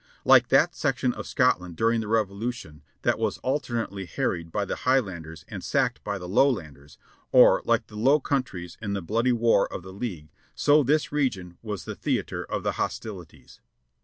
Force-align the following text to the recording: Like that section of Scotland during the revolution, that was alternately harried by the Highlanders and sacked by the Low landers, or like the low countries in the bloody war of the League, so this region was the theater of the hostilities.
Like 0.25 0.47
that 0.47 0.73
section 0.73 1.13
of 1.13 1.27
Scotland 1.27 1.75
during 1.75 2.01
the 2.01 2.07
revolution, 2.07 2.81
that 3.03 3.19
was 3.19 3.37
alternately 3.43 4.07
harried 4.07 4.51
by 4.51 4.65
the 4.65 4.77
Highlanders 4.77 5.45
and 5.47 5.63
sacked 5.63 6.03
by 6.03 6.17
the 6.17 6.27
Low 6.27 6.49
landers, 6.49 6.97
or 7.31 7.61
like 7.65 7.85
the 7.85 7.95
low 7.95 8.19
countries 8.19 8.79
in 8.81 8.93
the 8.93 9.03
bloody 9.03 9.31
war 9.31 9.71
of 9.71 9.83
the 9.83 9.93
League, 9.93 10.29
so 10.55 10.81
this 10.81 11.11
region 11.11 11.59
was 11.61 11.85
the 11.85 11.93
theater 11.93 12.43
of 12.43 12.63
the 12.63 12.71
hostilities. 12.81 13.59